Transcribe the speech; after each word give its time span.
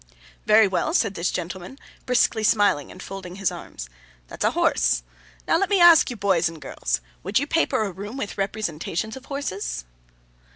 'Very 0.47 0.67
well,' 0.67 0.95
said 0.95 1.13
this 1.13 1.29
gentleman, 1.29 1.77
briskly 2.07 2.43
smiling, 2.43 2.89
and 2.91 3.03
folding 3.03 3.35
his 3.35 3.51
arms. 3.51 3.87
'That's 4.29 4.43
a 4.45 4.49
horse. 4.57 5.03
Now, 5.47 5.59
let 5.59 5.69
me 5.69 5.79
ask 5.79 6.09
you 6.09 6.15
girls 6.15 6.49
and 6.49 6.59
boys, 6.59 7.01
Would 7.21 7.37
you 7.37 7.45
paper 7.45 7.83
a 7.83 7.91
room 7.91 8.17
with 8.17 8.35
representations 8.35 9.15
of 9.15 9.25
horses? 9.25 9.85